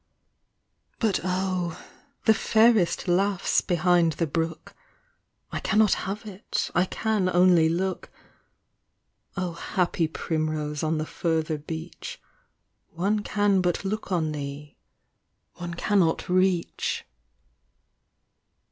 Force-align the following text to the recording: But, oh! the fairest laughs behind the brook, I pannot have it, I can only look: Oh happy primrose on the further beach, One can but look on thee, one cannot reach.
But, 0.97 1.19
oh! 1.23 1.79
the 2.25 2.33
fairest 2.33 3.07
laughs 3.07 3.61
behind 3.61 4.13
the 4.13 4.25
brook, 4.25 4.73
I 5.51 5.59
pannot 5.59 5.93
have 6.09 6.25
it, 6.25 6.71
I 6.73 6.85
can 6.85 7.29
only 7.29 7.69
look: 7.69 8.09
Oh 9.37 9.51
happy 9.53 10.07
primrose 10.07 10.81
on 10.81 10.97
the 10.97 11.05
further 11.05 11.59
beach, 11.59 12.19
One 12.89 13.19
can 13.19 13.61
but 13.61 13.85
look 13.85 14.11
on 14.11 14.31
thee, 14.31 14.75
one 15.57 15.75
cannot 15.75 16.27
reach. 16.27 17.05